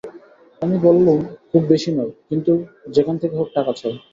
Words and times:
আমি 0.61 0.75
বললুম, 0.87 1.17
খুব 1.49 1.61
বেশি 1.71 1.89
নয়, 1.91 2.13
কিন্তু 2.29 2.51
যেখান 2.95 3.15
থেকে 3.21 3.35
হোক 3.37 3.49
টাকা 3.57 3.71
চাই। 3.79 3.93